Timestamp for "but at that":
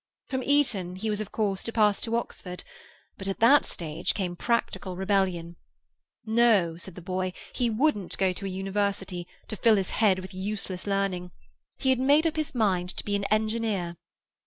3.19-3.65